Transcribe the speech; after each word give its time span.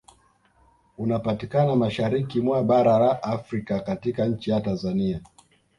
Unapatikana 0.97 1.75
mashariki 1.75 2.41
mwa 2.41 2.63
bara 2.63 2.99
la 2.99 3.23
Afrika 3.23 3.79
katika 3.79 4.25
nchi 4.25 4.51
ya 4.51 4.61
Tanzania 4.61 5.21